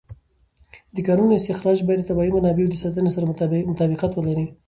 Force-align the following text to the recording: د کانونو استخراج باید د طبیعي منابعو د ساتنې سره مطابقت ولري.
د 0.95 0.97
کانونو 1.07 1.31
استخراج 1.39 1.77
باید 1.83 1.99
د 2.01 2.05
طبیعي 2.09 2.31
منابعو 2.37 2.71
د 2.71 2.75
ساتنې 2.83 3.09
سره 3.15 3.25
مطابقت 3.71 4.11
ولري. 4.15 4.45